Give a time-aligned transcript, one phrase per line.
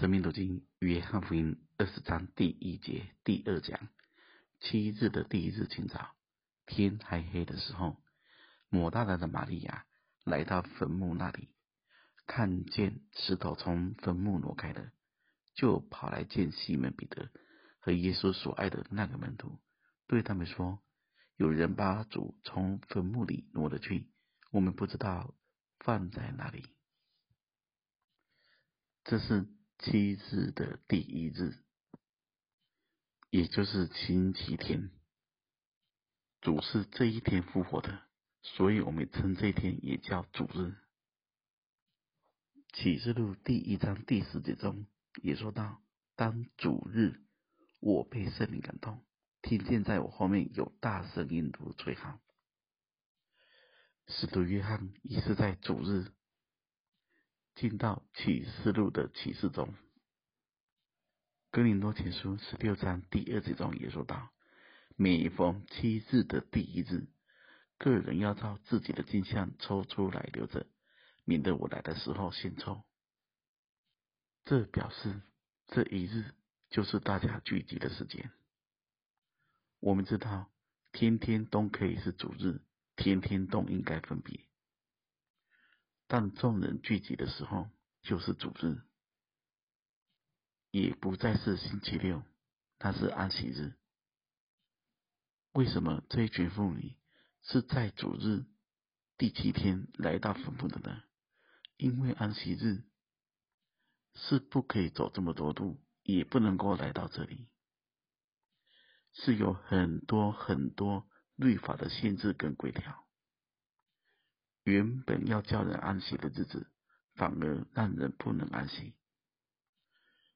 [0.00, 3.90] 生命读经约翰福音二十章第一节第二讲，
[4.58, 6.14] 七日的第一日清早，
[6.64, 8.02] 天还黑的时候，
[8.70, 9.84] 抹大拉的玛利亚
[10.24, 11.50] 来到坟墓那里，
[12.26, 14.90] 看见石头从坟墓挪开了，
[15.52, 17.28] 就跑来见西门彼得
[17.78, 19.60] 和耶稣所爱的那个门徒，
[20.06, 20.82] 对他们说
[21.36, 24.10] ：“有人把主从坟墓里挪了去，
[24.50, 25.34] 我们不知道
[25.78, 26.64] 放在哪里。”
[29.04, 29.46] 这是。
[29.82, 31.56] 七日的第一日，
[33.30, 34.90] 也就是星期天，
[36.42, 38.02] 主是这一天复活的，
[38.42, 40.76] 所以我们称这一天也叫主日。
[42.74, 44.86] 启示录第一章第十节中
[45.22, 45.82] 也说到：
[46.14, 47.18] 当主日，
[47.80, 49.02] 我被圣灵感动，
[49.40, 52.20] 听见在我后面有大声音如吹号。
[54.08, 56.12] 使徒约翰也是在主日。
[57.60, 59.74] 进到启示录的启示中，
[61.50, 64.30] 哥林多前书十六章第二节中也说到：
[64.96, 67.06] 每逢七日的第一日，
[67.76, 70.66] 个人要照自己的进项抽出来留着，
[71.26, 72.82] 免得我来的时候现抽。
[74.46, 75.20] 这表示
[75.66, 76.32] 这一日
[76.70, 78.30] 就是大家聚集的时间。
[79.80, 80.50] 我们知道，
[80.92, 82.62] 天天都可以是主日，
[82.96, 84.46] 天天都应该分别。
[86.10, 87.70] 当众人聚集的时候，
[88.02, 88.82] 就是主日，
[90.72, 92.24] 也不再是星期六，
[92.80, 93.74] 那是安息日。
[95.52, 96.96] 为什么这一群妇女
[97.44, 98.44] 是在主日
[99.18, 101.00] 第七天来到坟墓的呢？
[101.76, 102.82] 因为安息日
[104.16, 107.48] 是不可以走这么多路，也不能够来到这里，
[109.12, 113.06] 是有很多很多律法的限制跟规条。
[114.64, 116.70] 原本要叫人安息的日子，
[117.14, 118.94] 反而让人不能安息。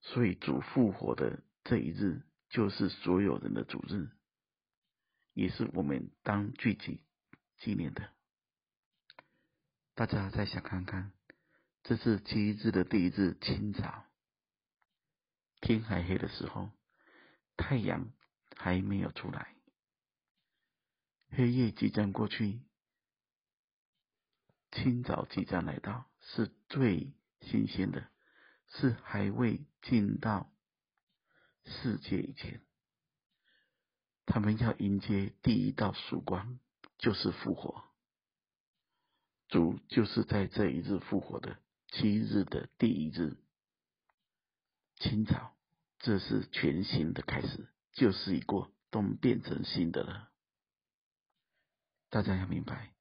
[0.00, 4.08] 所以主复活的这一日，就是所有人的主日，
[5.32, 7.02] 也是我们当聚集
[7.58, 8.10] 纪念的。
[9.94, 11.12] 大家再想看看，
[11.82, 14.04] 这是七日的第一日清早，
[15.60, 16.70] 天还黑的时候，
[17.56, 18.12] 太阳
[18.54, 19.56] 还没有出来，
[21.30, 22.60] 黑夜即将过去。
[24.76, 28.08] 清早即将来到，是最新鲜的，
[28.68, 30.52] 是还未进到
[31.64, 32.60] 世界以前，
[34.26, 36.60] 他们要迎接第一道曙光，
[36.98, 37.84] 就是复活。
[39.48, 43.38] 主就是在这一日复活的，七日的第一日，
[44.96, 45.56] 清早，
[46.00, 50.30] 这是全新的开始，旧事已过，都变成新的了。
[52.10, 52.95] 大家要明白。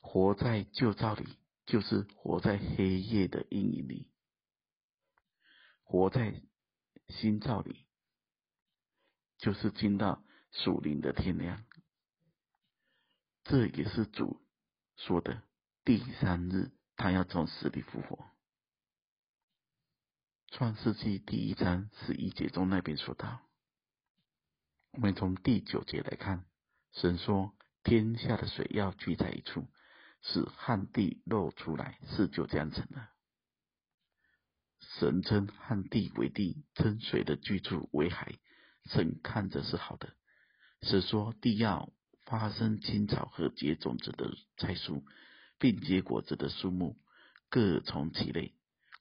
[0.00, 4.08] 活在旧造里，就是活在黑夜的阴影里；
[5.84, 6.42] 活在
[7.08, 7.86] 新造里，
[9.38, 11.64] 就是进到属灵的天亮。
[13.44, 14.40] 这也是主
[14.96, 15.42] 说的
[15.84, 18.26] 第三日，他要从死里复活。
[20.48, 23.40] 创世纪第一章十一节中那边说到，
[24.90, 26.44] 我们从第九节来看，
[26.92, 29.68] 神说天下的水要聚在一处。
[30.22, 33.10] 使旱地露出来，事就这样成了。
[34.98, 38.38] 神称旱地为地，称水的居处为海。
[38.86, 40.14] 神看着是好的。
[40.82, 41.92] 是说地要
[42.24, 45.02] 发生青草和结种子的菜蔬，
[45.58, 46.98] 并结果子的树木，
[47.48, 48.54] 各从其类，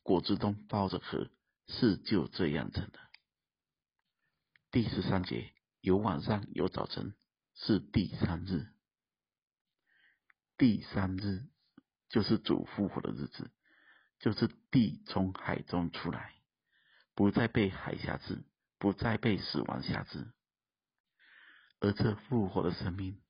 [0.03, 1.29] 果子中包着核，
[1.67, 2.99] 事就这样成了。
[4.71, 7.13] 第十三节，有晚上有早晨，
[7.55, 8.67] 是第三日。
[10.59, 11.47] 第三日
[12.09, 13.49] 就是主复活的日子，
[14.19, 16.35] 就是地从海中出来，
[17.15, 18.43] 不再被海辖制，
[18.77, 20.33] 不再被死亡辖制，
[21.79, 23.21] 而这复活的生命，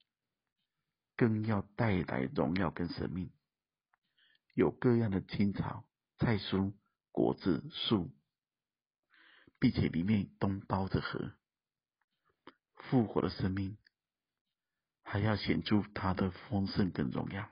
[1.15, 3.31] 更要带来荣耀跟生命，
[4.55, 6.73] 有各样的青草、菜蔬、
[7.11, 8.11] 果子树，
[9.59, 11.31] 并且里面都包着核，
[12.75, 13.77] 复活的生命。
[15.11, 17.49] 还要显出他的丰盛跟荣耀，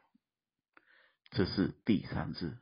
[1.32, 2.56] 这是第三日，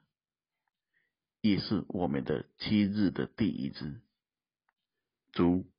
[1.42, 4.00] 也是我们的七日的第一日。
[5.33, 5.69] 主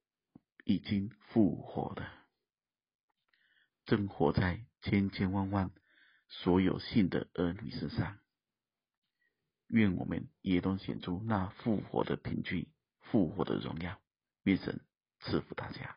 [0.65, 2.13] 已经复活了，
[3.87, 5.71] 正活在千千万万
[6.29, 8.19] 所有信的儿女身上。
[9.69, 12.69] 愿我们也都显出那复活的凭据、
[13.01, 13.99] 复活的荣耀。
[14.43, 14.79] 愿神
[15.21, 15.97] 赐福大家。